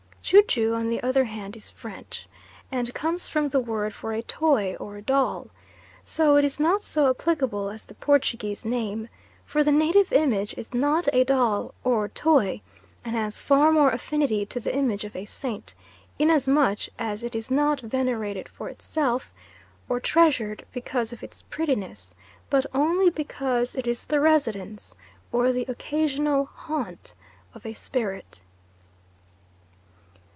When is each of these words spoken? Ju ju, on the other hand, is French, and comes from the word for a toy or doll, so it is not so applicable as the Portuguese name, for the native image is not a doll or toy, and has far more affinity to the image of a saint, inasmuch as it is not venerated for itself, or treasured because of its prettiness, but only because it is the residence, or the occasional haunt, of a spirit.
Ju 0.23 0.41
ju, 0.47 0.73
on 0.75 0.87
the 0.89 1.03
other 1.03 1.25
hand, 1.25 1.57
is 1.57 1.69
French, 1.71 2.25
and 2.71 2.93
comes 2.93 3.27
from 3.27 3.49
the 3.49 3.59
word 3.59 3.93
for 3.93 4.13
a 4.13 4.21
toy 4.21 4.75
or 4.75 5.01
doll, 5.01 5.47
so 6.05 6.37
it 6.37 6.45
is 6.45 6.57
not 6.57 6.83
so 6.83 7.09
applicable 7.09 7.69
as 7.69 7.85
the 7.85 7.95
Portuguese 7.95 8.63
name, 8.63 9.09
for 9.45 9.61
the 9.61 9.73
native 9.73 10.13
image 10.13 10.53
is 10.57 10.73
not 10.73 11.09
a 11.11 11.25
doll 11.25 11.73
or 11.83 12.07
toy, 12.07 12.61
and 13.03 13.13
has 13.13 13.41
far 13.41 13.73
more 13.73 13.89
affinity 13.91 14.45
to 14.45 14.61
the 14.61 14.73
image 14.73 15.03
of 15.03 15.17
a 15.17 15.25
saint, 15.25 15.75
inasmuch 16.17 16.83
as 16.97 17.25
it 17.25 17.35
is 17.35 17.51
not 17.51 17.81
venerated 17.81 18.47
for 18.47 18.69
itself, 18.69 19.33
or 19.89 19.99
treasured 19.99 20.63
because 20.71 21.11
of 21.11 21.23
its 21.23 21.41
prettiness, 21.41 22.15
but 22.49 22.65
only 22.73 23.09
because 23.09 23.75
it 23.75 23.85
is 23.87 24.05
the 24.05 24.21
residence, 24.21 24.95
or 25.33 25.51
the 25.51 25.65
occasional 25.67 26.45
haunt, 26.45 27.15
of 27.53 27.65
a 27.65 27.73
spirit. 27.73 28.39